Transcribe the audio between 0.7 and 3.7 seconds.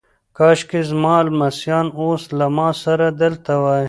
زما لمسیان اوس له ما سره دلته